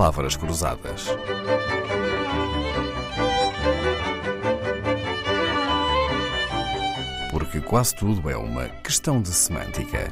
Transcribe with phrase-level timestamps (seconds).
[0.00, 1.08] palavras cruzadas.
[7.30, 10.10] Porque quase tudo é uma questão de semântica.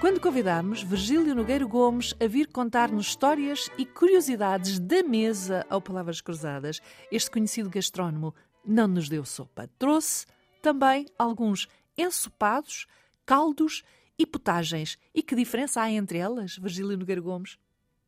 [0.00, 6.20] Quando convidámos Virgílio Nogueiro Gomes a vir contar-nos histórias e curiosidades da mesa ao Palavras
[6.20, 8.32] Cruzadas, este conhecido gastrónomo
[8.64, 9.68] não nos deu sopa.
[9.76, 10.24] Trouxe
[10.62, 11.66] também alguns
[11.98, 12.86] ensopados,
[13.26, 13.90] caldos e
[14.26, 14.98] potagens.
[15.14, 17.58] E que diferença há entre elas, Virgílio Nogueiro Gomes?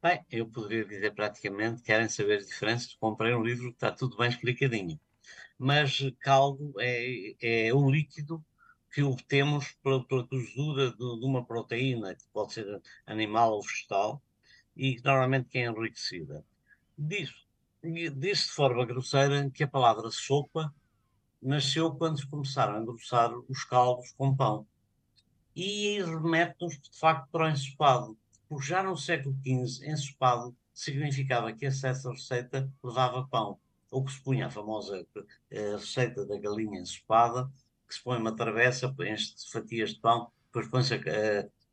[0.02, 4.16] Bem, eu poderia dizer praticamente, querem saber as diferenças, comprei um livro que está tudo
[4.16, 4.98] bem explicadinho.
[5.56, 7.34] Mas caldo é,
[7.68, 8.44] é um líquido
[8.92, 14.20] que obtemos pela, pela de, de, uma proteína, que pode ser animal ou vegetal,
[14.76, 16.44] e que normalmente é enriquecida.
[16.98, 17.32] Diz,
[17.82, 20.74] diz de forma grosseira que a palavra sopa
[21.40, 24.66] nasceu quando se começaram a engrossar os caldos com pão.
[25.54, 28.16] E remete-nos, de facto, para o ensopado.
[28.48, 33.58] Porque já no século XV, ensopado significava que essa receita levava pão.
[33.90, 37.50] Ou que se punha a famosa uh, receita da galinha ensopada,
[37.86, 40.98] que se põe uma travessa, enche fatias de pão, depois põe-se a,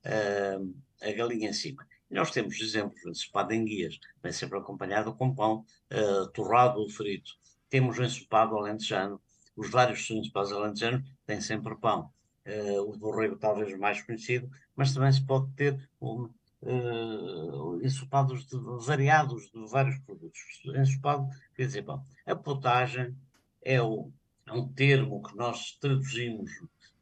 [0.05, 1.88] a, a, galinha em cima.
[2.11, 6.81] E nós temos exemplos de ensopado em guias, vem sempre acompanhado com pão uh, torrado
[6.81, 7.31] ou frito.
[7.69, 9.22] Temos o ensopado alentejano,
[9.55, 12.11] os vários sonhos para os alentejanos têm sempre pão.
[12.45, 16.30] Uh, o borrego talvez o mais conhecido, mas também se pode ter um,
[16.62, 20.40] uh, ensopados de, variados de vários produtos.
[20.66, 22.06] Ensopado quer dizer pão.
[22.26, 23.16] A potagem
[23.62, 24.12] é, o,
[24.48, 26.50] é um termo que nós traduzimos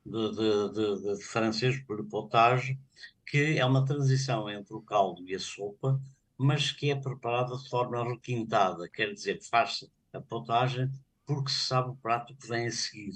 [0.05, 0.31] de,
[0.73, 2.79] de, de francês por potage,
[3.25, 5.99] que é uma transição entre o caldo e a sopa,
[6.37, 10.89] mas que é preparada de forma requintada, quer dizer, faz-se a potagem
[11.25, 13.13] porque se sabe o prato que vem a seguir.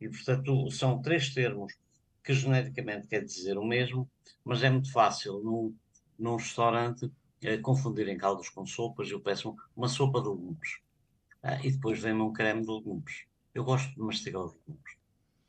[0.00, 1.74] E, portanto, são três termos
[2.22, 4.08] que genericamente quer dizer o mesmo,
[4.44, 5.74] mas é muito fácil num,
[6.18, 7.10] num restaurante
[7.42, 9.10] eh, confundirem caldos com sopas.
[9.10, 10.78] Eu peço uma sopa de legumes
[11.42, 13.24] ah, e depois vem-me um creme de legumes.
[13.54, 14.96] Eu gosto de mastigar os legumes.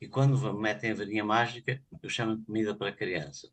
[0.02, 3.50] E quando me metem a varinha mágica, eu chamo de comida para criança.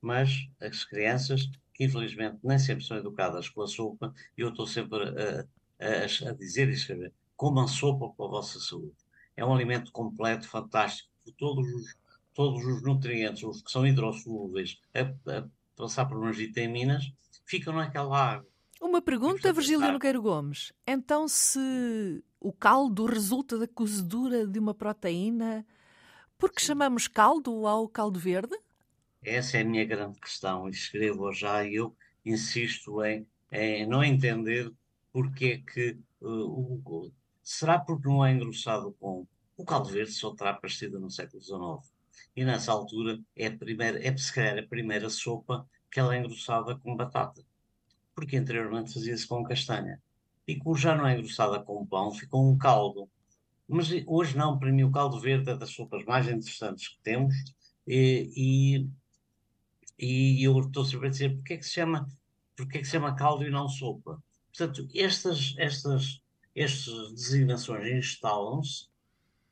[0.00, 5.02] Mas as crianças, que infelizmente nem sempre são educadas com a sopa, eu estou sempre
[5.04, 5.46] a,
[5.78, 9.03] a, a dizer e escrever comam sopa para a vossa saúde.
[9.36, 11.96] É um alimento completo, fantástico, por todos os,
[12.32, 15.44] todos os nutrientes, os que são hidrossolúveis, a, a
[15.76, 17.12] passar por umas vitaminas,
[17.44, 18.48] ficam naquela água.
[18.80, 20.72] Uma pergunta, Virgílio Nogueiro Gomes.
[20.86, 25.66] Então, se o caldo resulta da cozedura de uma proteína,
[26.38, 28.54] por que chamamos caldo ao caldo verde?
[29.22, 34.04] Essa é a minha grande questão, e escrevo já e eu insisto em, em não
[34.04, 34.70] entender
[35.10, 37.12] porque é que uh, o,
[37.44, 41.94] Será porque não é engrossado com o caldo verde só terá aparecido no século XIX.
[42.34, 46.18] E nessa altura é, a primeira, é se calhar a primeira sopa que ela é
[46.18, 47.44] engrossada com batata.
[48.14, 50.02] Porque anteriormente fazia-se com castanha.
[50.46, 53.08] E como já não é engrossada com pão, ficou um caldo.
[53.68, 57.34] Mas hoje não, para mim o caldo verde é das sopas mais interessantes que temos.
[57.86, 58.88] E,
[59.98, 62.08] e, e eu estou sempre a dizer porque é que se chama,
[62.56, 64.22] porque é que se chama caldo e não sopa.
[64.48, 66.23] Portanto, estas, estas
[66.54, 68.88] estas designações instalam-se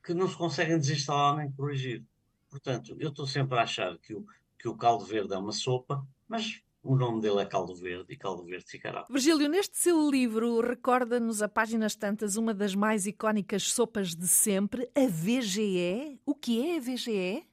[0.03, 2.03] que não se conseguem desinstalar nem corrigir.
[2.49, 4.25] Portanto, eu estou sempre a achar que o,
[4.59, 8.17] que o caldo verde é uma sopa, mas o nome dele é caldo verde e
[8.17, 9.05] caldo verde ficará.
[9.09, 14.89] Virgílio, neste seu livro, recorda-nos a páginas tantas uma das mais icónicas sopas de sempre,
[14.93, 16.19] a VGE.
[16.25, 17.47] O que é a VGE?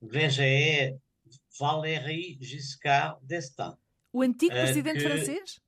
[0.00, 0.98] VGE,
[1.58, 3.76] Valéry Giscard d'Estaing.
[4.12, 5.08] O antigo presidente que...
[5.08, 5.60] francês?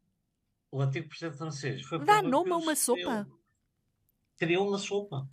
[0.74, 1.82] O antigo presidente francês.
[1.82, 3.28] Foi Dá nome a uma sopa?
[4.36, 5.28] Criou uma sopa.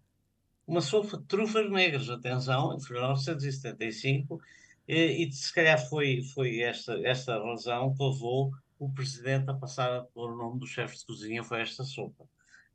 [0.68, 4.40] Uma sopa de trufas negras, atenção, em 1975,
[4.88, 10.04] e, e se calhar foi, foi esta, esta razão que levou o presidente a passar
[10.14, 12.24] por o nome do chefe de cozinha, foi esta sopa.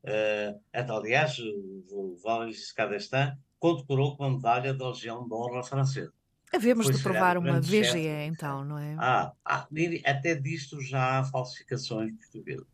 [0.03, 0.61] Uh,
[0.93, 6.13] aliás, o Valéry Giscard d'Estaing condecorou com a medalha da Legião de Honra francesa.
[6.53, 8.97] Havemos de provar uma VGE, então, não é?
[8.99, 9.69] Ah, ah,
[10.05, 12.67] até disto já há falsificações portuguesas.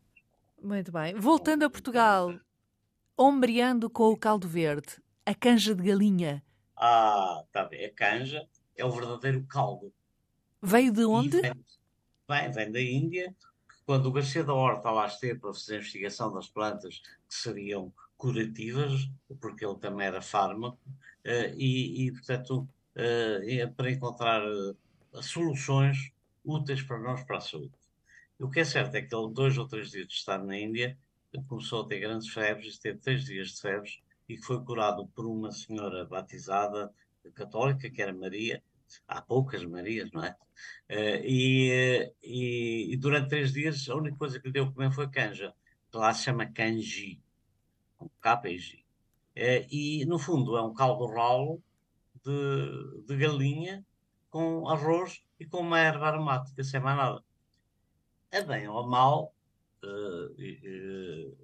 [0.63, 1.15] Muito bem.
[1.15, 2.39] Voltando a Portugal,
[3.19, 6.43] ombreando com o caldo verde, a canja de galinha.
[6.77, 7.85] Ah, está bem.
[7.85, 8.47] A canja
[8.77, 9.93] é o verdadeiro caldo.
[10.61, 11.41] Veio de onde?
[11.41, 13.35] Vem, vem, da Índia.
[13.85, 17.93] Quando o Garcia da Horta lá esteve para fazer a investigação das plantas que seriam
[18.17, 19.11] curativas,
[19.41, 20.79] porque ele também era fármaco,
[21.25, 24.77] eh, e, e portanto uh, para encontrar uh,
[25.23, 26.13] soluções
[26.45, 27.73] úteis para nós, para a saúde.
[28.39, 30.99] O que é certo é que ele, dois ou três dias de estar na Índia,
[31.49, 35.53] começou a ter grandes febres, teve três dias de febres, e foi curado por uma
[35.53, 36.93] senhora batizada
[37.35, 38.63] católica, que era Maria,
[39.07, 40.37] há poucas Marias, não é?
[40.91, 45.09] Uh, e, e, e, durante três dias a única coisa que lhe deu comer foi
[45.09, 45.55] canja,
[45.91, 47.21] que lá se chama canji,
[47.97, 48.77] com K e G.
[49.37, 51.63] Uh, e no fundo é um caldo ralo
[52.25, 53.85] de, de galinha
[54.31, 57.23] com arroz e com uma erva aromática, sem mais nada.
[58.31, 59.35] É bem ou mal,
[59.85, 61.37] uh,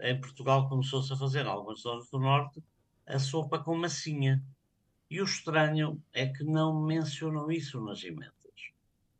[0.00, 2.62] em Portugal começou-se a fazer, em algumas zonas do Norte,
[3.06, 4.42] a sopa com massinha.
[5.08, 8.32] E o estranho é que não mencionam isso nas emendas.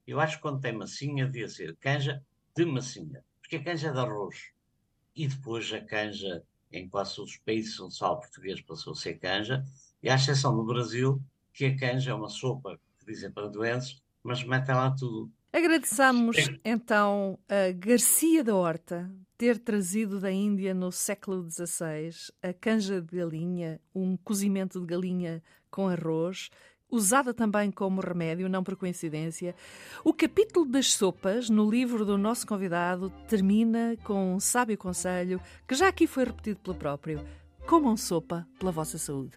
[0.07, 2.25] Eu acho que quando tem massinha devia ser canja
[2.57, 4.53] de massinha, porque a canja é de arroz.
[5.15, 6.43] E depois a canja,
[6.73, 9.65] em quase todos os países onde sal português passou a ser canja,
[10.07, 11.21] e à exceção no Brasil,
[11.53, 15.29] que a canja é uma sopa que dizem para doentes, mas metem lá tudo.
[15.53, 23.03] Agradeçamos então a Garcia da Horta ter trazido da Índia no século XVI a canja
[23.03, 25.43] de galinha, um cozimento de galinha
[25.73, 26.51] com arroz,
[26.89, 29.57] usada também como remédio, não por coincidência.
[30.05, 35.75] O capítulo das sopas no livro do nosso convidado termina com um sábio conselho que
[35.75, 37.27] já aqui foi repetido pelo próprio:
[37.67, 39.37] comam sopa pela vossa saúde.